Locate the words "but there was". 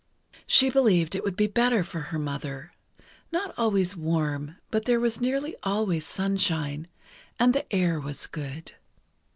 4.71-5.21